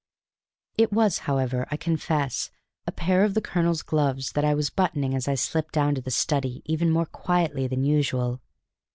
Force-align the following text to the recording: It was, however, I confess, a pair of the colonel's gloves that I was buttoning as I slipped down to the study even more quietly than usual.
It 0.79 0.91
was, 0.91 1.19
however, 1.29 1.67
I 1.69 1.77
confess, 1.77 2.49
a 2.87 2.91
pair 2.91 3.23
of 3.23 3.35
the 3.35 3.39
colonel's 3.41 3.83
gloves 3.83 4.31
that 4.31 4.43
I 4.43 4.55
was 4.55 4.71
buttoning 4.71 5.13
as 5.13 5.27
I 5.27 5.35
slipped 5.35 5.75
down 5.75 5.93
to 5.93 6.01
the 6.01 6.09
study 6.09 6.63
even 6.65 6.89
more 6.89 7.05
quietly 7.05 7.67
than 7.67 7.83
usual. 7.83 8.41